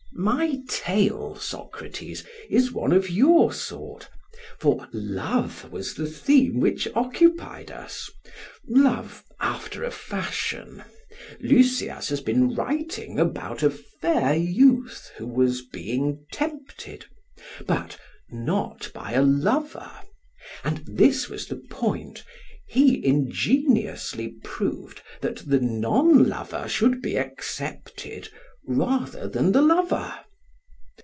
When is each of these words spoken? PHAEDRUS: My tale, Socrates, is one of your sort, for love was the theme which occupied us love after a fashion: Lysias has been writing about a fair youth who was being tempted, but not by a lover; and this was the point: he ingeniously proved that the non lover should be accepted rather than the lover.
PHAEDRUS: 0.13 0.37
My 0.37 0.61
tale, 0.69 1.35
Socrates, 1.35 2.23
is 2.47 2.71
one 2.71 2.91
of 2.91 3.09
your 3.09 3.51
sort, 3.51 4.07
for 4.59 4.87
love 4.91 5.71
was 5.71 5.95
the 5.95 6.05
theme 6.05 6.59
which 6.59 6.87
occupied 6.93 7.71
us 7.71 8.07
love 8.67 9.23
after 9.39 9.83
a 9.83 9.89
fashion: 9.89 10.83
Lysias 11.39 12.09
has 12.09 12.21
been 12.21 12.53
writing 12.53 13.19
about 13.19 13.63
a 13.63 13.71
fair 13.71 14.35
youth 14.35 15.09
who 15.17 15.25
was 15.25 15.63
being 15.63 16.23
tempted, 16.31 17.05
but 17.65 17.97
not 18.29 18.91
by 18.93 19.13
a 19.13 19.23
lover; 19.23 19.91
and 20.63 20.83
this 20.85 21.29
was 21.29 21.47
the 21.47 21.63
point: 21.71 22.23
he 22.67 23.03
ingeniously 23.03 24.35
proved 24.43 25.01
that 25.21 25.37
the 25.37 25.59
non 25.61 26.27
lover 26.29 26.67
should 26.67 27.01
be 27.01 27.17
accepted 27.17 28.29
rather 28.67 29.27
than 29.27 29.51
the 29.53 29.61
lover. 29.61 30.13